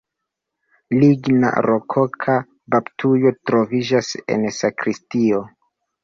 Ligna 1.01 1.49
rokoka 1.65 2.37
baptujo 2.75 3.33
troviĝas 3.51 4.09
en 4.37 4.47
sakristio. 4.61 5.43